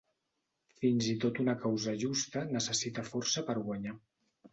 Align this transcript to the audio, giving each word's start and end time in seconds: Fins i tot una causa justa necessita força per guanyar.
Fins 0.77 1.09
i 1.11 1.11
tot 1.25 1.41
una 1.43 1.53
causa 1.65 1.93
justa 2.03 2.43
necessita 2.55 3.05
força 3.11 3.45
per 3.51 3.57
guanyar. 3.69 3.95